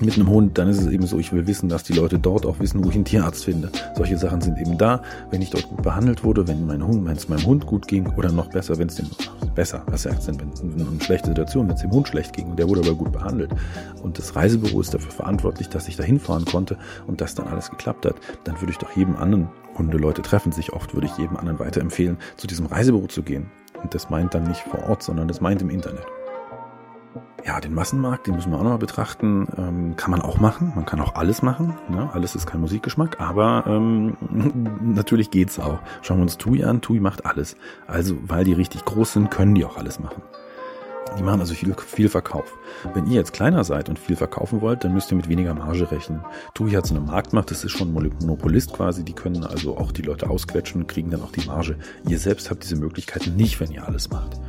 mit 0.01 0.15
einem 0.15 0.29
Hund, 0.29 0.59
dann 0.59 0.69
ist 0.69 0.81
es 0.81 0.87
eben 0.89 1.07
so, 1.07 1.19
ich 1.19 1.33
will 1.33 1.47
wissen, 1.47 1.69
dass 1.69 1.83
die 1.83 1.93
Leute 1.93 2.19
dort 2.19 2.47
auch 2.47 2.61
wissen, 2.61 2.85
wo 2.85 2.89
ich 2.89 2.95
einen 2.95 3.05
Tierarzt 3.05 3.45
finde. 3.45 3.71
Solche 3.97 4.19
Sachen 4.19 4.41
sind 4.41 4.59
eben 4.59 4.79
da. 4.79 5.03
Wenn 5.31 5.43
ich 5.43 5.51
dort 5.51 5.69
gut 5.69 5.83
behandelt 5.83 6.25
wurde, 6.25 6.47
wenn 6.49 6.67
mein 6.67 6.87
Hund, 6.87 7.05
wenn 7.05 7.17
es 7.17 7.29
meinem 7.29 7.45
Hund 7.47 7.67
gut 7.67 7.89
ging 7.89 8.07
oder 8.17 8.31
noch 8.33 8.49
besser, 8.49 8.79
wenn 8.79 8.89
es 8.89 8.97
dem 8.97 9.09
besser, 9.55 9.83
was 9.87 10.03
sagt 10.03 10.27
denn, 10.27 10.39
wenn 10.41 10.87
eine 10.87 11.01
schlechte 11.01 11.29
Situation, 11.29 11.69
wenn 11.69 11.77
es 11.77 11.83
dem 11.83 11.93
Hund 11.93 12.09
schlecht 12.09 12.33
ging 12.33 12.49
und 12.49 12.59
der 12.59 12.69
wurde 12.69 12.81
aber 12.81 12.95
gut 12.95 13.13
behandelt 13.13 13.51
und 14.03 14.19
das 14.19 14.35
Reisebüro 14.35 14.81
ist 14.81 14.93
dafür 14.93 15.13
verantwortlich, 15.13 15.69
dass 15.69 15.89
ich 15.89 15.97
da 15.97 16.03
hinfahren 16.03 16.45
konnte 16.45 16.77
und 17.07 17.21
dass 17.21 17.35
dann 17.35 17.47
alles 17.47 17.71
geklappt 17.71 18.05
hat, 18.07 18.17
dann 18.45 18.61
würde 18.61 18.73
ich 18.73 18.79
doch 18.79 18.97
jedem 18.97 19.17
anderen 19.17 19.49
Hundeleute 19.79 20.23
treffen 20.23 20.53
sich 20.53 20.73
oft, 20.73 20.95
würde 20.95 21.07
ich 21.07 21.17
jedem 21.19 21.37
anderen 21.37 21.59
weiterempfehlen, 21.59 22.19
zu 22.37 22.47
diesem 22.47 22.67
Reisebüro 22.67 23.07
zu 23.07 23.23
gehen. 23.23 23.51
Und 23.83 23.95
das 23.95 24.11
meint 24.11 24.35
dann 24.35 24.45
nicht 24.45 24.61
vor 24.61 24.89
Ort, 24.89 25.03
sondern 25.03 25.29
das 25.29 25.41
meint 25.41 25.63
im 25.63 25.71
Internet. 25.71 26.07
Ja, 27.47 27.61
den 27.61 27.75
Massenmarkt, 27.75 28.27
den 28.27 28.37
müssen 28.37 28.53
wir 28.53 28.59
auch 28.59 28.63
nochmal 28.63 28.79
betrachten. 28.79 29.47
Ähm, 29.59 29.97
kann 29.97 30.11
man 30.11 30.23
auch 30.23 30.39
machen. 30.39 30.73
Man 30.75 30.87
kann 30.87 30.99
auch 31.01 31.15
alles 31.15 31.43
machen. 31.43 31.75
Ne? 31.91 32.09
Alles 32.11 32.35
ist 32.35 32.47
kein 32.47 32.63
Musikgeschmack, 32.63 33.21
aber 33.21 33.65
ähm, 33.67 34.17
natürlich 34.81 35.31
geht's 35.31 35.59
auch. 35.59 35.81
Schauen 36.01 36.19
wir 36.19 36.23
uns 36.23 36.39
TUI 36.39 36.65
an. 36.65 36.81
TUI 36.81 37.01
macht 37.01 37.27
alles. 37.27 37.57
Also, 37.87 38.17
weil 38.23 38.45
die 38.45 38.55
richtig 38.55 38.87
groß 38.87 39.13
sind, 39.13 39.31
können 39.31 39.55
die 39.55 39.67
auch 39.67 39.77
alles 39.77 40.01
machen. 40.01 40.23
Die 41.19 41.23
machen 41.23 41.41
also 41.41 41.55
viel, 41.55 41.75
viel 41.75 42.09
Verkauf. 42.09 42.57
Wenn 42.93 43.07
ihr 43.07 43.15
jetzt 43.15 43.33
kleiner 43.33 43.63
seid 43.65 43.89
und 43.89 43.99
viel 43.99 44.17
verkaufen 44.17 44.61
wollt, 44.61 44.85
dann 44.85 44.95
müsst 44.95 45.13
ihr 45.13 45.17
mit 45.17 45.29
weniger 45.29 45.55
Marge 45.55 45.91
rechnen. 45.91 46.25
TUI 46.55 46.73
hat 46.73 46.87
so 46.87 46.95
eine 46.95 47.05
Marktmacht, 47.05 47.51
das 47.51 47.65
ist 47.65 47.73
schon 47.73 47.93
Monopolist 47.93 48.73
quasi, 48.73 49.05
die 49.05 49.13
können 49.13 49.45
also 49.45 49.77
auch 49.77 49.93
die 49.93 50.03
Leute 50.03 50.29
ausquetschen 50.29 50.83
und 50.83 50.89
kriegen 50.89 51.11
dann 51.11 51.23
auch 51.23 51.33
die 51.33 51.47
Marge. 51.47 51.77
Ihr 52.09 52.19
selbst 52.19 52.51
habt 52.51 52.65
diese 52.65 52.77
Möglichkeiten 52.77 53.37
nicht, 53.37 53.61
wenn 53.61 53.71
ihr 53.71 53.87
alles 53.87 54.11
macht. 54.11 54.41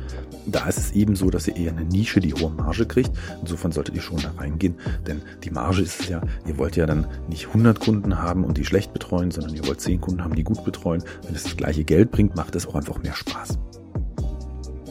Da 0.46 0.66
ist 0.66 0.78
es 0.78 0.92
eben 0.92 1.16
so, 1.16 1.30
dass 1.30 1.48
ihr 1.48 1.56
eher 1.56 1.72
eine 1.72 1.84
Nische 1.84 2.20
die 2.20 2.34
hohe 2.34 2.50
Marge 2.50 2.86
kriegt. 2.86 3.10
Insofern 3.40 3.72
solltet 3.72 3.94
ihr 3.94 4.02
schon 4.02 4.18
da 4.18 4.32
reingehen, 4.36 4.76
denn 5.06 5.22
die 5.44 5.50
Marge 5.50 5.82
ist 5.82 6.00
es 6.00 6.08
ja, 6.08 6.20
ihr 6.46 6.58
wollt 6.58 6.76
ja 6.76 6.86
dann 6.86 7.06
nicht 7.28 7.48
100 7.48 7.80
Kunden 7.80 8.22
haben 8.22 8.44
und 8.44 8.58
die 8.58 8.64
schlecht 8.64 8.92
betreuen, 8.92 9.30
sondern 9.30 9.54
ihr 9.54 9.66
wollt 9.66 9.80
10 9.80 10.00
Kunden 10.00 10.24
haben, 10.24 10.34
die 10.34 10.44
gut 10.44 10.64
betreuen. 10.64 11.02
Wenn 11.24 11.34
es 11.34 11.44
das 11.44 11.56
gleiche 11.56 11.84
Geld 11.84 12.10
bringt, 12.10 12.36
macht 12.36 12.54
es 12.54 12.66
auch 12.66 12.74
einfach 12.74 13.02
mehr 13.02 13.14
Spaß. 13.14 13.58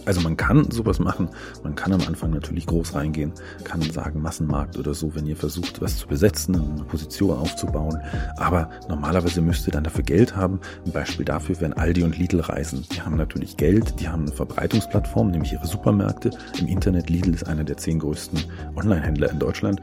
Also 0.06 0.22
man 0.22 0.38
kann 0.38 0.70
sowas 0.72 1.00
machen, 1.00 1.30
man 1.64 1.76
kann 1.76 1.92
am 1.94 2.02
Anfang 2.02 2.32
natürlich 2.32 2.66
groß 2.68 2.96
reingehen, 2.96 3.34
kann 3.64 3.82
sagen 3.82 4.22
Massenmarkt 4.22 4.78
oder 4.78 4.94
so, 4.94 5.16
wenn 5.16 5.26
ihr 5.26 5.36
versucht, 5.36 5.82
was 5.82 5.98
zu 5.98 6.08
besetzen, 6.08 6.56
eine 6.56 6.84
Position 6.84 7.38
aufzubauen. 7.38 7.98
Aber 8.38 8.70
normalerweise 8.88 9.42
müsst 9.42 9.68
ihr 9.68 9.72
dann 9.72 9.84
dafür 9.84 10.04
Geld 10.04 10.36
haben. 10.36 10.60
Ein 10.86 10.92
Beispiel 10.92 11.26
dafür 11.26 11.60
wären 11.60 11.74
Aldi 11.74 12.04
und 12.04 12.18
Lidl 12.18 12.40
reisen. 12.40 12.86
Die 12.92 13.02
haben 13.02 13.18
natürlich 13.18 13.58
Geld, 13.58 14.00
die 14.00 14.08
haben 14.08 14.24
eine 14.24 14.32
Verbreitungsplattform, 14.32 15.32
nämlich 15.32 15.54
ihre 15.54 15.68
Supermärkte. 15.68 16.32
Im 16.60 16.68
Internet, 16.68 17.10
Lidl 17.10 17.34
ist 17.34 17.48
einer 17.48 17.64
der 17.64 17.78
zehn 17.78 18.00
größten 18.00 18.40
Online-Händler 18.76 19.32
in 19.32 19.40
Deutschland. 19.40 19.82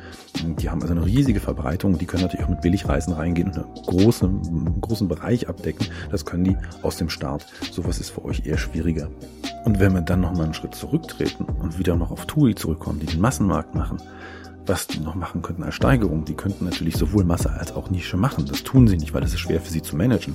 Die 0.59 0.71
haben 0.71 0.83
also 0.83 0.95
eine 0.95 1.05
riesige 1.05 1.41
Verbreitung. 1.41 1.99
Die 1.99 2.07
können 2.07 2.23
natürlich 2.23 2.45
auch 2.45 2.51
mit 2.51 2.61
Billigreisen 2.61 3.13
reingehen 3.13 3.49
und 3.49 3.59
einen 3.59 3.75
großen, 3.87 4.29
einen 4.29 4.81
großen 4.81 5.09
Bereich 5.09 5.49
abdecken. 5.49 5.87
Das 6.11 6.25
können 6.25 6.45
die 6.45 6.57
aus 6.83 6.97
dem 6.97 7.09
Start. 7.09 7.47
Sowas 7.71 7.99
ist 8.01 8.11
für 8.11 8.25
euch 8.25 8.47
eher 8.47 8.59
schwieriger. 8.59 9.09
Und 9.65 9.79
wenn 9.79 9.95
wir 9.95 10.01
dann 10.13 10.21
nochmal 10.21 10.45
einen 10.45 10.55
Schritt 10.55 10.75
zurücktreten 10.75 11.45
und 11.45 11.79
wieder 11.79 11.97
noch 11.97 12.11
auf 12.11 12.27
TUI 12.27 12.55
zurückkommen, 12.55 13.01
die 13.01 13.07
den 13.07 13.21
Massenmarkt 13.21 13.75
machen, 13.75 13.97
was 14.67 14.87
die 14.87 15.01
noch 15.01 15.15
machen 15.15 15.41
könnten 15.41 15.63
als 15.63 15.75
Steigerung, 15.75 16.27
die 16.27 16.35
könnten 16.35 16.67
natürlich 16.67 16.97
sowohl 16.97 17.25
Masse 17.25 17.51
als 17.51 17.73
auch 17.73 17.89
Nische 17.89 18.19
machen. 18.19 18.45
Das 18.47 18.63
tun 18.63 18.87
sie 18.87 18.99
nicht, 18.99 19.15
weil 19.15 19.23
es 19.23 19.33
ist 19.33 19.41
schwer 19.41 19.61
für 19.61 19.71
sie 19.71 19.81
zu 19.81 19.97
managen. 19.97 20.35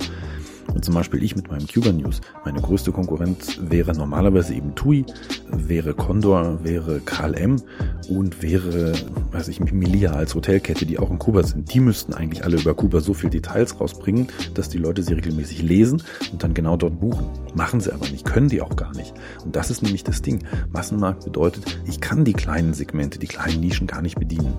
Und 0.74 0.86
zum 0.86 0.94
Beispiel 0.94 1.24
ich 1.24 1.36
mit 1.36 1.50
meinem 1.50 1.68
Cuba 1.68 1.92
News. 1.92 2.22
Meine 2.46 2.62
größte 2.62 2.92
Konkurrenz 2.92 3.60
wäre 3.62 3.94
normalerweise 3.94 4.54
eben 4.54 4.76
TUI, 4.76 5.06
wäre 5.52 5.94
Condor, 5.94 6.64
wäre 6.64 7.00
KLM 7.00 7.62
und 8.10 8.42
wäre, 8.42 8.94
weiß 9.32 9.48
ich, 9.48 9.60
Milia 9.60 10.14
als 10.14 10.36
Hotelkette, 10.36 10.86
die 10.86 11.00
auch 11.00 11.10
in 11.10 11.20
Kuba 11.20 11.44
sind. 11.44 11.74
Die 11.74 11.80
müssten 11.80 12.14
eigentlich 12.14 12.44
alle 12.44 12.58
über 12.58 12.74
Kuba 12.74 13.00
so 13.00 13.14
viel 13.14 13.30
Details 13.30 13.80
rausbringen, 13.80 14.28
dass 14.54 14.70
die 14.70 14.78
Leute 14.78 15.04
sie 15.04 15.14
regelmäßig 15.14 15.62
lesen 15.62 16.04
und 16.32 16.44
dann 16.44 16.54
genau 16.54 16.78
dort 16.78 17.00
buchen. 17.00 17.28
Machen 17.56 17.80
sie 17.80 17.94
aber 17.94 18.08
nicht, 18.10 18.26
können 18.26 18.50
die 18.50 18.62
auch 18.62 18.76
gar 18.76 18.96
nicht. 18.96 19.14
Und 19.44 19.56
das 19.56 19.72
ist 19.72 19.82
nämlich 19.82 20.04
das 20.04 20.22
Ding. 20.22 20.44
Massenmarkt 20.72 21.26
bedeutet, 21.26 21.80
ich 21.88 22.02
kann 22.02 22.26
die 22.26 22.34
kleinen 22.34 22.74
Segmente, 22.74 23.20
die 23.20 23.28
kleinen 23.28 23.62
Nischen 23.62 23.88
gar 23.88 24.02
nicht 24.02 24.20
bedienen. 24.20 24.54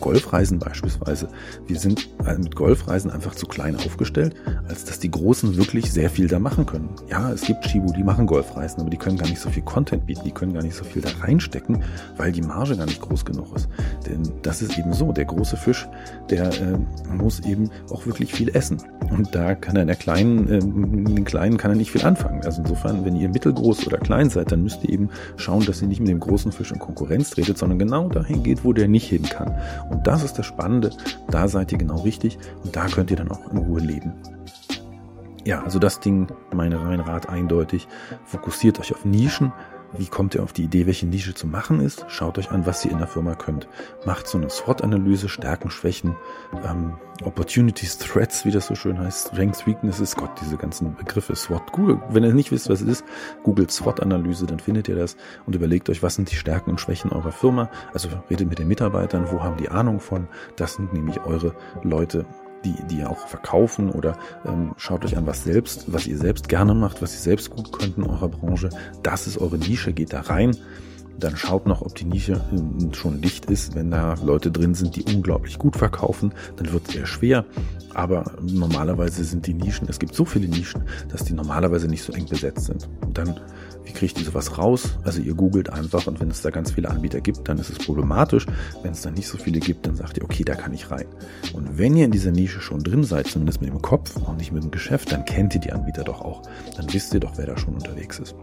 Golfreisen 0.00 0.58
beispielsweise. 0.58 1.28
Wir 1.66 1.78
sind 1.78 2.08
äh, 2.26 2.36
mit 2.36 2.56
Golfreisen 2.56 3.10
einfach 3.10 3.34
zu 3.34 3.46
klein 3.46 3.76
aufgestellt, 3.76 4.34
als 4.68 4.84
dass 4.84 4.98
die 4.98 5.10
Großen 5.10 5.56
wirklich 5.56 5.92
sehr 5.92 6.10
viel 6.10 6.28
da 6.28 6.38
machen 6.38 6.66
können. 6.66 6.90
Ja, 7.10 7.32
es 7.32 7.42
gibt 7.42 7.64
Shibu, 7.66 7.92
die 7.92 8.04
machen 8.04 8.26
Golfreisen, 8.26 8.80
aber 8.80 8.90
die 8.90 8.96
können 8.96 9.18
gar 9.18 9.28
nicht 9.28 9.40
so 9.40 9.50
viel 9.50 9.62
Content 9.62 10.06
bieten, 10.06 10.22
die 10.24 10.30
können 10.30 10.54
gar 10.54 10.62
nicht 10.62 10.76
so 10.76 10.84
viel 10.84 11.02
da 11.02 11.10
reinstecken, 11.20 11.82
weil 12.16 12.32
die 12.32 12.42
Marge 12.42 12.76
gar 12.76 12.86
nicht 12.86 13.00
groß 13.00 13.24
genug 13.24 13.54
ist. 13.56 13.68
Denn 14.06 14.22
das 14.42 14.62
ist 14.62 14.78
eben 14.78 14.92
so, 14.92 15.12
der 15.12 15.24
große 15.24 15.56
Fisch, 15.56 15.88
der 16.30 16.46
äh, 16.48 16.78
muss 17.12 17.40
eben 17.40 17.70
auch 17.90 18.06
wirklich 18.06 18.32
viel 18.32 18.54
essen. 18.54 18.82
Und 19.10 19.34
da 19.34 19.54
kann 19.54 19.76
er 19.76 19.82
in 19.82 19.88
der 19.88 19.96
kleinen, 19.96 20.48
äh, 20.48 20.58
in 20.58 21.04
den 21.04 21.24
kleinen 21.24 21.56
kann 21.58 21.72
er 21.72 21.76
nicht 21.76 21.90
viel 21.90 22.04
anfangen. 22.04 22.42
Also 22.44 22.62
insofern, 22.62 23.04
wenn 23.04 23.16
ihr 23.16 23.28
mittelgroß 23.28 23.86
oder 23.86 23.98
klein 23.98 24.30
seid, 24.30 24.52
dann 24.52 24.62
müsst 24.62 24.84
ihr 24.84 24.90
eben 24.90 25.10
schauen, 25.36 25.64
dass 25.66 25.82
ihr 25.82 25.88
nicht 25.88 26.00
mit 26.00 26.08
dem 26.08 26.20
großen 26.20 26.52
Fisch 26.52 26.72
in 26.72 26.78
Konkurrenz 26.78 27.30
tretet, 27.30 27.58
sondern 27.58 27.78
genau 27.78 28.08
dahin 28.08 28.42
geht, 28.42 28.64
wo 28.64 28.72
der 28.72 28.88
nicht 28.88 29.08
hin 29.08 29.22
kann. 29.22 29.54
Und 29.90 30.06
das 30.06 30.22
ist 30.22 30.38
das 30.38 30.46
Spannende. 30.46 30.90
Da 31.28 31.48
seid 31.48 31.72
ihr 31.72 31.78
genau 31.78 32.00
richtig 32.00 32.38
und 32.64 32.74
da 32.74 32.86
könnt 32.86 33.10
ihr 33.10 33.16
dann 33.16 33.30
auch 33.30 33.50
in 33.50 33.58
Ruhe 33.58 33.80
leben. 33.80 34.14
Ja, 35.44 35.62
also 35.64 35.78
das 35.80 35.98
Ding, 35.98 36.28
meine 36.54 36.84
rein 36.84 37.00
Rat 37.00 37.28
eindeutig. 37.28 37.88
Fokussiert 38.24 38.78
euch 38.78 38.94
auf 38.94 39.04
Nischen, 39.04 39.52
wie 39.96 40.06
kommt 40.06 40.34
ihr 40.34 40.42
auf 40.42 40.52
die 40.52 40.64
Idee, 40.64 40.86
welche 40.86 41.06
Nische 41.06 41.34
zu 41.34 41.46
machen 41.46 41.80
ist? 41.80 42.04
Schaut 42.08 42.38
euch 42.38 42.50
an, 42.50 42.66
was 42.66 42.84
ihr 42.84 42.90
in 42.90 42.98
der 42.98 43.06
Firma 43.06 43.34
könnt. 43.34 43.68
Macht 44.06 44.26
so 44.26 44.38
eine 44.38 44.48
SWOT-Analyse, 44.48 45.28
Stärken, 45.28 45.70
Schwächen, 45.70 46.16
ähm, 46.64 46.94
Opportunities, 47.24 47.98
Threats, 47.98 48.44
wie 48.44 48.50
das 48.50 48.66
so 48.66 48.74
schön 48.74 48.98
heißt, 48.98 49.28
Strengths, 49.28 49.66
Weaknesses, 49.66 50.16
Gott, 50.16 50.30
diese 50.40 50.56
ganzen 50.56 50.94
Begriffe, 50.94 51.36
SWOT. 51.36 51.72
Google, 51.72 52.00
wenn 52.08 52.24
ihr 52.24 52.34
nicht 52.34 52.50
wisst, 52.50 52.68
was 52.68 52.80
es 52.80 52.88
ist, 52.88 53.04
googelt 53.42 53.70
SWOT-Analyse, 53.70 54.46
dann 54.46 54.60
findet 54.60 54.88
ihr 54.88 54.96
das 54.96 55.16
und 55.46 55.54
überlegt 55.54 55.90
euch, 55.90 56.02
was 56.02 56.14
sind 56.14 56.30
die 56.30 56.36
Stärken 56.36 56.70
und 56.70 56.80
Schwächen 56.80 57.12
eurer 57.12 57.32
Firma. 57.32 57.70
Also 57.92 58.08
redet 58.30 58.48
mit 58.48 58.58
den 58.58 58.68
Mitarbeitern, 58.68 59.26
wo 59.30 59.42
haben 59.42 59.56
die 59.56 59.68
Ahnung 59.68 60.00
von? 60.00 60.28
Das 60.56 60.74
sind 60.74 60.92
nämlich 60.92 61.20
eure 61.20 61.54
Leute, 61.82 62.24
die, 62.64 62.74
die 62.90 63.04
auch 63.04 63.26
verkaufen 63.26 63.90
oder 63.90 64.16
ähm, 64.46 64.72
schaut 64.76 65.04
euch 65.04 65.16
an, 65.16 65.26
was 65.26 65.44
selbst, 65.44 65.92
was 65.92 66.06
ihr 66.06 66.18
selbst 66.18 66.48
gerne 66.48 66.74
macht, 66.74 67.02
was 67.02 67.14
ihr 67.14 67.20
selbst 67.20 67.50
gut 67.50 67.72
könnt 67.72 67.96
in 67.96 68.04
eurer 68.04 68.28
Branche. 68.28 68.70
Das 69.02 69.26
ist 69.26 69.38
eure 69.38 69.58
Nische, 69.58 69.92
geht 69.92 70.12
da 70.12 70.20
rein. 70.20 70.56
Dann 71.18 71.36
schaut 71.36 71.66
noch, 71.66 71.82
ob 71.82 71.94
die 71.94 72.04
Nische 72.04 72.40
ähm, 72.52 72.92
schon 72.94 73.20
dicht 73.20 73.50
ist. 73.50 73.74
Wenn 73.74 73.90
da 73.90 74.14
Leute 74.24 74.50
drin 74.50 74.74
sind, 74.74 74.96
die 74.96 75.04
unglaublich 75.14 75.58
gut 75.58 75.76
verkaufen, 75.76 76.32
dann 76.56 76.72
wird 76.72 76.88
es 76.88 76.94
eher 76.94 77.06
schwer. 77.06 77.44
Aber 77.94 78.32
normalerweise 78.40 79.22
sind 79.22 79.46
die 79.46 79.54
Nischen, 79.54 79.86
es 79.88 79.98
gibt 79.98 80.14
so 80.14 80.24
viele 80.24 80.48
Nischen, 80.48 80.82
dass 81.08 81.24
die 81.24 81.34
normalerweise 81.34 81.88
nicht 81.88 82.02
so 82.02 82.12
eng 82.12 82.26
besetzt 82.26 82.66
sind. 82.66 82.88
Und 83.02 83.18
dann 83.18 83.38
wie 83.84 83.92
kriegt 83.92 84.18
ihr 84.18 84.24
sowas 84.24 84.58
raus? 84.58 84.96
Also 85.04 85.20
ihr 85.20 85.34
googelt 85.34 85.70
einfach 85.70 86.06
und 86.06 86.20
wenn 86.20 86.30
es 86.30 86.42
da 86.42 86.50
ganz 86.50 86.72
viele 86.72 86.90
Anbieter 86.90 87.20
gibt, 87.20 87.48
dann 87.48 87.58
ist 87.58 87.70
es 87.70 87.78
problematisch. 87.78 88.46
Wenn 88.82 88.92
es 88.92 89.02
da 89.02 89.10
nicht 89.10 89.28
so 89.28 89.38
viele 89.38 89.60
gibt, 89.60 89.86
dann 89.86 89.96
sagt 89.96 90.18
ihr, 90.18 90.24
okay, 90.24 90.44
da 90.44 90.54
kann 90.54 90.72
ich 90.72 90.90
rein. 90.90 91.06
Und 91.52 91.78
wenn 91.78 91.96
ihr 91.96 92.04
in 92.04 92.10
dieser 92.10 92.30
Nische 92.30 92.60
schon 92.60 92.82
drin 92.82 93.04
seid, 93.04 93.26
zumindest 93.26 93.60
mit 93.60 93.70
dem 93.70 93.82
Kopf, 93.82 94.16
noch 94.16 94.36
nicht 94.36 94.52
mit 94.52 94.62
dem 94.62 94.70
Geschäft, 94.70 95.12
dann 95.12 95.24
kennt 95.24 95.54
ihr 95.54 95.60
die 95.60 95.72
Anbieter 95.72 96.04
doch 96.04 96.20
auch. 96.20 96.42
Dann 96.76 96.92
wisst 96.92 97.14
ihr 97.14 97.20
doch, 97.20 97.32
wer 97.36 97.46
da 97.46 97.56
schon 97.56 97.74
unterwegs 97.74 98.18
ist. 98.18 98.34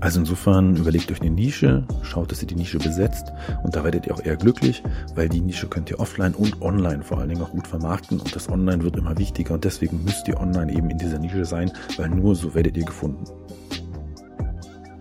Also 0.00 0.20
insofern 0.20 0.76
überlegt 0.76 1.10
euch 1.10 1.20
eine 1.20 1.30
Nische, 1.30 1.84
schaut, 2.02 2.30
dass 2.30 2.40
ihr 2.40 2.46
die 2.46 2.54
Nische 2.54 2.78
besetzt 2.78 3.32
und 3.64 3.74
da 3.74 3.82
werdet 3.82 4.06
ihr 4.06 4.14
auch 4.14 4.24
eher 4.24 4.36
glücklich, 4.36 4.84
weil 5.16 5.28
die 5.28 5.40
Nische 5.40 5.66
könnt 5.66 5.90
ihr 5.90 5.98
offline 5.98 6.34
und 6.34 6.62
online 6.62 7.02
vor 7.02 7.18
allen 7.18 7.30
Dingen 7.30 7.42
auch 7.42 7.50
gut 7.50 7.66
vermarkten 7.66 8.20
und 8.20 8.34
das 8.34 8.48
Online 8.48 8.84
wird 8.84 8.96
immer 8.96 9.18
wichtiger 9.18 9.54
und 9.54 9.64
deswegen 9.64 10.04
müsst 10.04 10.28
ihr 10.28 10.38
online 10.38 10.72
eben 10.72 10.88
in 10.88 10.98
dieser 10.98 11.18
Nische 11.18 11.44
sein, 11.44 11.72
weil 11.96 12.10
nur 12.10 12.36
so 12.36 12.54
werdet 12.54 12.76
ihr 12.76 12.84
gefunden. 12.84 13.24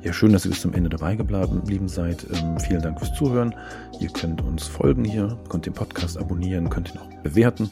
Ja, 0.08 0.14
schön, 0.14 0.32
dass 0.32 0.46
ihr 0.46 0.52
bis 0.52 0.62
zum 0.62 0.74
Ende 0.74 0.90
dabei 0.90 1.18
geblieben 1.18 1.90
seid. 1.90 2.26
Ähm, 2.34 2.58
vielen 2.62 2.82
Dank 2.82 2.98
fürs 2.98 3.14
Zuhören. 3.14 3.54
Ihr 4.00 4.08
könnt 4.08 4.42
uns 4.42 4.66
folgen 4.66 5.04
hier, 5.04 5.38
könnt 5.50 5.66
den 5.66 5.74
Podcast 5.74 6.18
abonnieren, 6.18 6.70
könnt 6.70 6.96
ihn 6.96 7.02
auch 7.02 7.24
bewerten. 7.24 7.70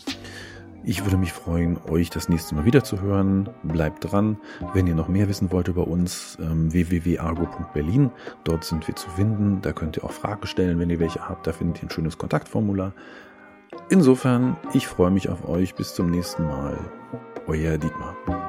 Ich 0.84 1.06
würde 1.06 1.16
mich 1.16 1.32
freuen, 1.32 1.78
euch 1.90 2.10
das 2.10 2.28
nächste 2.28 2.54
Mal 2.54 2.66
wieder 2.66 2.84
zu 2.84 3.00
hören. 3.00 3.48
Bleibt 3.64 4.12
dran. 4.12 4.38
Wenn 4.74 4.86
ihr 4.86 4.96
noch 4.96 5.08
mehr 5.08 5.30
wissen 5.30 5.50
wollt 5.54 5.70
über 5.70 5.88
uns, 5.88 6.38
ähm, 6.42 6.74
www.argo.berlin. 6.74 8.12
Dort 8.44 8.66
sind 8.66 8.86
wir 8.86 8.98
zu 8.98 9.10
finden. 9.12 9.62
Da 9.62 9.72
könnt 9.72 9.96
ihr 9.96 10.04
auch 10.04 10.12
Fragen 10.12 10.46
stellen, 10.46 10.78
wenn 10.78 10.90
ihr 10.90 11.00
welche 11.00 11.30
habt. 11.30 11.48
Da 11.48 11.54
findet 11.54 11.78
ihr 11.78 11.88
ein 11.88 11.92
schönes 11.92 12.18
Kontaktformular. 12.18 12.92
Insofern, 13.90 14.58
ich 14.74 14.88
freue 14.88 15.12
mich 15.12 15.30
auf 15.30 15.48
euch. 15.48 15.74
Bis 15.76 15.96
zum 15.96 16.12
nächsten 16.12 16.44
Mal. 16.44 16.78
Euer 17.48 17.78
Dietmar. 17.78 18.45